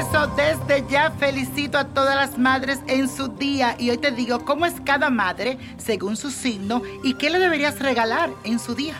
Desde 0.00 0.86
ya 0.88 1.10
felicito 1.10 1.76
a 1.76 1.84
todas 1.84 2.16
las 2.16 2.38
madres 2.38 2.80
en 2.86 3.06
su 3.06 3.28
día 3.28 3.76
y 3.78 3.90
hoy 3.90 3.98
te 3.98 4.10
digo 4.10 4.46
cómo 4.46 4.64
es 4.64 4.80
cada 4.80 5.10
madre 5.10 5.58
según 5.76 6.16
su 6.16 6.30
signo 6.30 6.80
y 7.04 7.14
qué 7.14 7.28
le 7.28 7.38
deberías 7.38 7.78
regalar 7.80 8.30
en 8.44 8.58
su 8.58 8.74
día. 8.74 8.94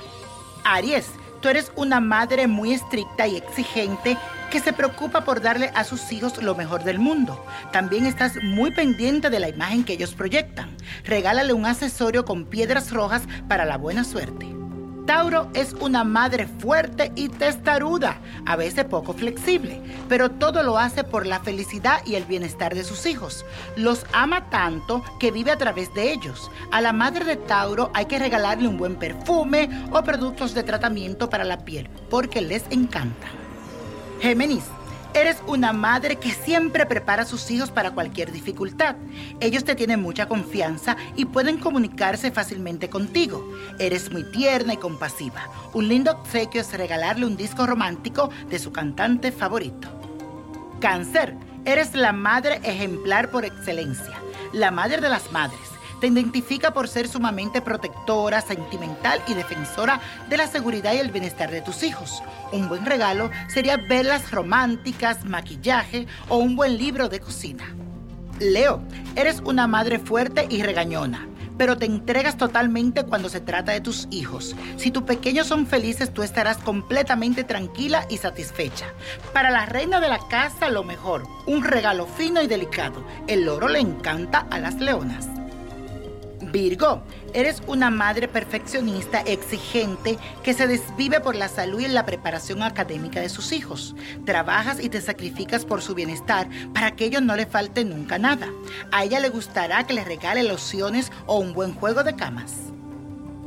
Aries, 0.63 1.07
tú 1.41 1.49
eres 1.49 1.73
una 1.75 2.01
madre 2.01 2.47
muy 2.49 2.75
estricta 2.75 3.27
y 3.27 3.37
exigente 3.37 4.19
que 4.51 4.61
se 4.61 4.75
preocupa 4.75 5.25
por 5.25 5.41
darle 5.41 5.71
a 5.75 5.85
sus 5.85 6.13
hijos 6.13 6.43
lo 6.43 6.55
mejor 6.55 6.85
del 6.85 6.99
mundo. 6.99 7.43
También 7.73 8.05
estás 8.05 8.35
muy 8.43 8.71
pendiente 8.71 9.31
de 9.31 9.41
la 9.41 9.49
imagen 9.49 9.85
que 9.85 9.95
ellos 9.95 10.13
proyectan. 10.15 10.77
Regálale 11.05 11.55
un 11.55 11.65
accesorio 11.65 12.27
con 12.27 12.45
piedras 12.45 12.93
rojas 12.93 13.23
para 13.49 13.65
la 13.65 13.79
buena 13.79 14.05
suerte. 14.05 14.60
Tauro 15.07 15.49
es 15.55 15.75
una 15.81 16.05
madre 16.05 16.47
fuerte 16.47 17.13
y 17.15 17.29
testaruda, 17.29 18.19
a 18.47 18.57
veces 18.57 18.85
poco 18.85 19.13
flexible, 19.13 19.81
pero 20.09 20.31
todo 20.31 20.63
lo 20.63 20.79
hace 20.79 21.05
por 21.05 21.27
la 21.27 21.41
felicidad 21.41 22.01
y 22.07 22.15
el 22.15 22.25
bienestar 22.25 22.75
de 22.75 22.85
sus 22.85 23.07
hijos. 23.07 23.45
Los 23.77 24.07
ama 24.13 24.49
tanto 24.51 25.03
que 25.19 25.31
vive 25.31 25.51
a 25.51 25.59
través 25.59 25.93
de 25.95 26.13
ellos. 26.13 26.51
A 26.71 26.81
la 26.81 26.93
madre 26.93 27.25
de 27.25 27.37
Tauro 27.37 27.91
hay 27.95 28.07
que 28.07 28.19
regalarle 28.19 28.69
un 28.69 28.79
buen 28.79 28.97
perfume 28.97 29.69
o 29.93 30.03
productos 30.03 30.55
de 30.55 30.63
tratamiento 30.63 31.29
para 31.29 31.45
la 31.45 31.65
piel, 31.65 31.89
porque 32.09 32.41
les 32.41 32.65
encanta. 32.71 33.29
Géminis. 34.21 34.65
Eres 35.13 35.43
una 35.49 35.73
madre 35.73 36.17
que 36.17 36.31
siempre 36.31 36.87
prepara 36.87 37.23
a 37.23 37.27
sus 37.27 37.51
hijos 37.51 37.71
para 37.71 37.91
cualquier 37.91 38.31
dificultad. 38.31 38.95
Ellos 39.41 39.65
te 39.65 39.75
tienen 39.75 40.01
mucha 40.01 40.29
confianza 40.29 40.97
y 41.17 41.25
pueden 41.25 41.59
comunicarse 41.59 42.31
fácilmente 42.31 42.89
contigo. 42.89 43.53
Eres 43.81 44.13
muy 44.13 44.23
tierna 44.31 44.75
y 44.75 44.77
compasiva. 44.77 45.49
Un 45.73 45.89
lindo 45.89 46.13
obsequio 46.13 46.61
es 46.61 46.73
regalarle 46.73 47.27
un 47.27 47.37
disco 47.37 47.67
romántico 47.67 48.31
de 48.49 48.61
su 48.61 48.71
cantante 48.71 49.33
favorito. 49.33 49.89
Cáncer. 50.81 51.35
Eres 51.65 51.95
la 51.95 52.13
madre 52.13 52.61
ejemplar 52.63 53.31
por 53.31 53.45
excelencia. 53.45 54.23
La 54.53 54.71
madre 54.71 55.01
de 55.01 55.09
las 55.09 55.31
madres 55.33 55.70
te 56.01 56.09
identifica 56.09 56.73
por 56.73 56.89
ser 56.89 57.09
sumamente 57.09 57.61
protectora, 57.61 58.41
sentimental 58.41 59.23
y 59.29 59.35
defensora 59.35 60.01
de 60.29 60.37
la 60.37 60.47
seguridad 60.47 60.95
y 60.95 60.99
el 60.99 61.11
bienestar 61.11 61.51
de 61.51 61.61
tus 61.61 61.83
hijos. 61.83 62.23
Un 62.53 62.69
buen 62.69 62.87
regalo 62.87 63.31
sería 63.49 63.77
velas 63.77 64.31
románticas, 64.31 65.25
maquillaje 65.25 66.07
o 66.29 66.39
un 66.39 66.57
buen 66.57 66.77
libro 66.77 67.09
de 67.09 67.21
cocina. 67.21 67.75
Leo, 68.39 68.83
eres 69.17 69.41
una 69.45 69.67
madre 69.67 69.99
fuerte 69.99 70.47
y 70.49 70.63
regañona 70.63 71.31
pero 71.61 71.77
te 71.77 71.85
entregas 71.85 72.39
totalmente 72.39 73.05
cuando 73.05 73.29
se 73.29 73.39
trata 73.39 73.73
de 73.73 73.83
tus 73.83 74.09
hijos. 74.11 74.57
Si 74.79 74.91
tus 74.91 75.03
pequeños 75.03 75.47
son 75.47 75.67
felices, 75.67 76.11
tú 76.11 76.23
estarás 76.23 76.57
completamente 76.57 77.45
tranquila 77.45 78.07
y 78.09 78.17
satisfecha. 78.17 78.87
Para 79.35 79.51
la 79.51 79.67
reina 79.67 80.01
de 80.01 80.09
la 80.09 80.21
casa, 80.31 80.71
lo 80.71 80.85
mejor, 80.85 81.29
un 81.45 81.63
regalo 81.63 82.07
fino 82.07 82.41
y 82.41 82.47
delicado. 82.47 83.05
El 83.27 83.47
oro 83.47 83.69
le 83.69 83.79
encanta 83.79 84.47
a 84.51 84.59
las 84.59 84.77
leonas. 84.77 85.29
Virgo, 86.43 87.03
eres 87.35 87.63
una 87.67 87.91
madre 87.91 88.27
perfeccionista, 88.27 89.21
exigente, 89.21 90.19
que 90.43 90.55
se 90.55 90.67
desvive 90.67 91.21
por 91.21 91.37
la 91.37 91.49
salud 91.49 91.81
y 91.81 91.89
la 91.89 92.07
preparación 92.07 92.63
académica 92.63 93.21
de 93.21 93.29
sus 93.29 93.53
hijos. 93.53 93.95
Trabajas 94.25 94.83
y 94.83 94.89
te 94.89 95.01
sacrificas 95.01 95.67
por 95.67 95.83
su 95.83 95.95
bienestar 95.95 96.49
para 96.73 96.93
que 96.93 97.05
ellos 97.05 97.23
no 97.23 97.37
le 97.37 97.47
falte 97.47 97.85
nunca 97.85 98.19
nada. 98.19 98.49
A 98.91 99.05
ella 99.05 99.21
le 99.21 99.29
gustará 99.29 99.85
que 99.85 99.93
le 99.93 100.05
regale 100.05 100.43
lociones 100.43 101.13
o 101.27 101.39
un 101.39 101.53
buen 101.53 101.75
juego 101.75 102.03
de 102.05 102.17
camas. 102.17 102.55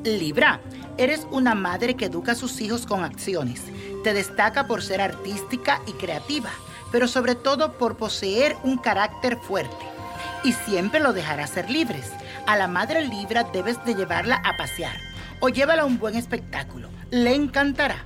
Libra, 0.03 0.59
eres 0.97 1.25
una 1.31 1.55
madre 1.55 1.95
que 1.95 2.05
educa 2.05 2.33
a 2.33 2.35
sus 2.35 2.61
hijos 2.61 2.85
con 2.85 3.03
acciones. 3.03 3.63
Te 4.03 4.13
destaca 4.13 4.67
por 4.67 4.83
ser 4.83 5.01
artística 5.01 5.81
y 5.87 5.93
creativa, 5.93 6.51
pero 6.91 7.07
sobre 7.07 7.33
todo 7.33 7.73
por 7.73 7.97
poseer 7.97 8.55
un 8.63 8.77
carácter 8.77 9.37
fuerte. 9.37 9.85
Y 10.43 10.51
siempre 10.51 10.99
lo 10.99 11.13
dejará 11.13 11.47
ser 11.47 11.69
libres 11.69 12.11
a 12.45 12.57
la 12.57 12.67
madre 12.67 13.07
Libra 13.07 13.43
debes 13.43 13.83
de 13.85 13.95
llevarla 13.95 14.41
a 14.43 14.57
pasear 14.57 14.97
o 15.39 15.49
llévala 15.49 15.83
a 15.83 15.85
un 15.85 15.99
buen 15.99 16.15
espectáculo. 16.15 16.89
Le 17.11 17.35
encantará. 17.35 18.05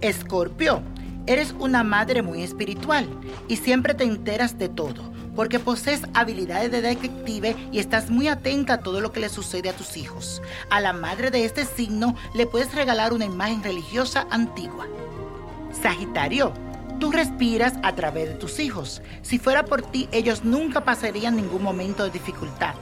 Escorpio, 0.00 0.82
eres 1.26 1.54
una 1.58 1.82
madre 1.82 2.22
muy 2.22 2.42
espiritual 2.42 3.08
y 3.48 3.56
siempre 3.56 3.94
te 3.94 4.04
enteras 4.04 4.58
de 4.58 4.68
todo 4.68 5.12
porque 5.34 5.58
posees 5.58 6.02
habilidades 6.14 6.70
de 6.70 6.80
detective 6.80 7.56
y 7.72 7.78
estás 7.78 8.10
muy 8.10 8.28
atenta 8.28 8.74
a 8.74 8.80
todo 8.80 9.00
lo 9.00 9.12
que 9.12 9.20
le 9.20 9.28
sucede 9.28 9.68
a 9.68 9.76
tus 9.76 9.96
hijos. 9.96 10.42
A 10.70 10.80
la 10.80 10.92
madre 10.92 11.30
de 11.30 11.44
este 11.44 11.64
signo 11.64 12.14
le 12.34 12.46
puedes 12.46 12.74
regalar 12.74 13.12
una 13.12 13.24
imagen 13.24 13.62
religiosa 13.62 14.26
antigua. 14.30 14.86
Sagitario, 15.82 16.52
Tú 17.00 17.10
respiras 17.10 17.74
a 17.82 17.94
través 17.94 18.28
de 18.28 18.34
tus 18.34 18.60
hijos. 18.60 19.02
Si 19.22 19.38
fuera 19.38 19.64
por 19.64 19.82
ti, 19.82 20.08
ellos 20.12 20.44
nunca 20.44 20.84
pasarían 20.84 21.36
ningún 21.36 21.62
momento 21.62 22.04
de 22.04 22.10
dificultad. 22.10 22.74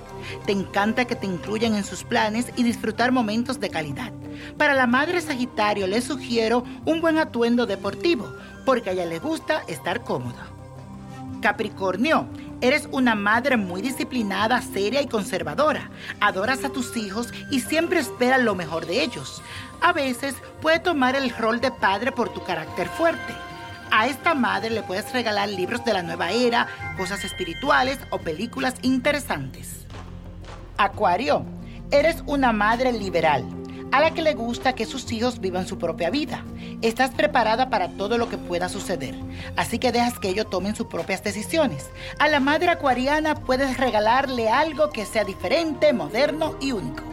Te 0.47 0.53
encanta 0.53 1.05
que 1.05 1.17
te 1.17 1.27
incluyan 1.27 1.75
en 1.75 1.85
sus 1.85 2.05
planes 2.05 2.47
y 2.57 2.63
disfrutar 2.63 3.11
momentos 3.11 3.59
de 3.59 3.71
calidad. 3.71 4.13
Para 4.57 4.75
la 4.75 4.87
madre 4.87 5.21
Sagitario 5.21 5.87
le 5.87 6.01
sugiero 6.01 6.65
un 6.85 7.01
buen 7.01 7.19
atuendo 7.19 7.67
deportivo, 7.67 8.33
porque 8.65 8.91
a 8.91 8.93
ella 8.93 9.07
le 9.07 9.19
gusta 9.19 9.63
estar 9.67 10.03
cómoda. 10.05 10.47
Capricornio, 11.41 12.27
eres 12.61 12.89
una 12.93 13.17
madre 13.17 13.57
muy 13.57 13.83
disciplinada, 13.83 14.63
seria 14.63 15.03
y 15.03 15.09
conservadora. 15.09 15.91
Adoras 16.21 16.65
a 16.65 16.69
tus 16.69 16.97
hijos 16.97 17.33
y 17.51 17.61
siempre 17.61 17.99
esperas 17.99 18.41
lo 18.41 18.55
mejor 18.55 18.87
de 18.87 19.03
ellos. 19.03 19.43
A 19.81 19.93
veces 19.93 20.37
puede 20.61 20.79
tomar 20.79 21.17
el 21.17 21.31
rol 21.31 21.61
de 21.61 21.73
padre 21.73 22.13
por 22.13 22.29
tu 22.29 22.45
carácter 22.45 22.89
fuerte. 22.89 23.35
A 23.95 24.07
esta 24.07 24.35
madre 24.35 24.71
le 24.71 24.83
puedes 24.83 25.13
regalar 25.13 25.51
libros 25.51 25.85
de 25.85 25.93
la 25.93 26.03
nueva 26.03 26.31
era, 26.31 26.67
cosas 26.97 27.27
espirituales 27.27 27.99
o 28.09 28.17
películas 28.17 28.75
interesantes. 28.81 29.87
Acuario, 30.79 31.45
eres 31.91 32.25
una 32.27 32.55
madre 32.55 32.91
liberal, 32.91 33.45
a 33.93 34.01
la 34.01 34.13
que 34.13 34.23
le 34.23 34.33
gusta 34.33 34.75
que 34.75 34.87
sus 34.87 35.13
hijos 35.13 35.41
vivan 35.41 35.67
su 35.67 35.77
propia 35.77 36.09
vida. 36.09 36.43
Estás 36.81 37.11
preparada 37.11 37.69
para 37.69 37.91
todo 37.91 38.17
lo 38.17 38.31
que 38.31 38.39
pueda 38.39 38.71
suceder, 38.71 39.15
así 39.57 39.79
que 39.79 39.93
dejas 39.93 40.19
que 40.19 40.31
ellos 40.31 40.49
tomen 40.49 40.75
sus 40.75 40.87
propias 40.87 41.23
decisiones. 41.23 41.91
A 42.19 42.29
la 42.29 42.41
madre 42.41 42.71
acuariana 42.71 43.35
puedes 43.35 43.77
regalarle 43.77 44.49
algo 44.49 44.89
que 44.89 45.05
sea 45.05 45.25
diferente, 45.25 45.93
moderno 45.93 46.57
y 46.63 46.73
único. 46.73 47.05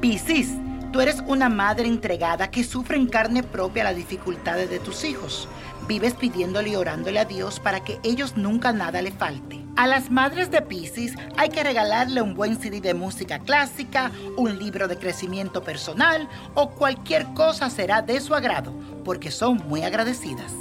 Piscis, 0.00 0.52
tú 0.92 1.00
eres 1.00 1.20
una 1.26 1.48
madre 1.48 1.88
entregada 1.88 2.48
que 2.48 2.62
sufre 2.62 2.96
en 2.96 3.08
carne 3.08 3.42
propia 3.42 3.82
las 3.82 3.96
dificultades 3.96 4.70
de 4.70 4.78
tus 4.78 5.02
hijos. 5.02 5.48
Vives 5.86 6.14
pidiéndole 6.14 6.70
y 6.70 6.76
orándole 6.76 7.20
a 7.20 7.24
Dios 7.24 7.60
para 7.60 7.84
que 7.84 8.00
ellos 8.02 8.36
nunca 8.36 8.72
nada 8.72 9.02
le 9.02 9.12
falte. 9.12 9.64
A 9.76 9.86
las 9.86 10.10
madres 10.10 10.50
de 10.50 10.62
Pisces 10.62 11.12
hay 11.36 11.50
que 11.50 11.62
regalarle 11.62 12.22
un 12.22 12.34
buen 12.34 12.56
CD 12.60 12.80
de 12.80 12.94
música 12.94 13.38
clásica, 13.38 14.10
un 14.36 14.58
libro 14.58 14.88
de 14.88 14.98
crecimiento 14.98 15.62
personal 15.62 16.28
o 16.54 16.70
cualquier 16.70 17.26
cosa 17.34 17.70
será 17.70 18.02
de 18.02 18.20
su 18.20 18.34
agrado, 18.34 18.72
porque 19.04 19.30
son 19.30 19.58
muy 19.68 19.82
agradecidas. 19.82 20.52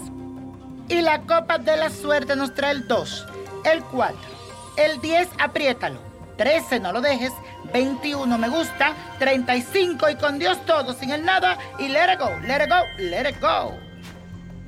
Y 0.90 1.02
la 1.02 1.22
copa 1.22 1.58
de 1.58 1.78
la 1.78 1.90
suerte 1.90 2.36
nos 2.36 2.54
trae 2.54 2.74
el 2.74 2.88
2, 2.88 3.28
el 3.64 3.84
4, 3.84 4.18
el 4.78 5.02
10, 5.02 5.30
apriétalo, 5.40 6.00
13, 6.38 6.82
no 6.82 6.92
lo 6.92 7.02
dejes, 7.02 7.32
21, 7.74 8.38
me 8.38 8.50
gusta, 8.50 8.94
35 9.18 10.10
y 10.10 10.16
con 10.16 10.38
Dios 10.38 10.64
todo, 10.66 10.94
sin 10.94 11.12
el 11.12 11.26
nada, 11.26 11.58
y 11.80 11.88
let 11.88 12.14
it 12.14 12.20
go, 12.20 12.30
let 12.46 12.64
it 12.64 12.70
go, 12.70 12.84
let 13.00 13.30
it 13.30 13.42
go. 13.42 13.86